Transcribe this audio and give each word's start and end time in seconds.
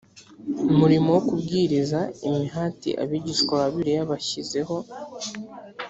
murimo 0.79 1.07
wo 1.15 1.21
kubwiriza 1.29 1.99
imihati 2.27 2.89
abigishwa 3.03 3.53
ba 3.59 3.67
bibiliya 3.71 4.03
bashyizeho 4.11 4.75